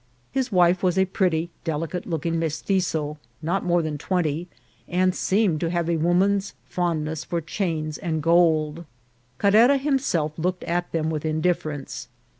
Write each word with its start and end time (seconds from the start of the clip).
His 0.31 0.51
wife 0.51 0.81
was 0.81 0.97
a 0.97 1.05
pretty, 1.05 1.51
delicate 1.63 2.07
looking 2.07 2.39
Mestitzo, 2.39 3.19
not 3.43 3.63
more 3.63 3.83
than 3.83 3.99
twenty, 3.99 4.47
and 4.87 5.13
seemed 5.13 5.59
to 5.59 5.69
have 5.69 5.87
a 5.91 5.97
woman's 5.97 6.55
fondness 6.65 7.23
for 7.23 7.39
chains 7.39 7.99
and 7.99 8.23
gold. 8.23 8.85
Carrera 9.37 9.77
himself 9.77 10.31
looked 10.39 10.63
at 10.63 10.91
them 10.91 11.11
with 11.11 11.21
indiffer 11.23 11.75
ence. 11.75 12.07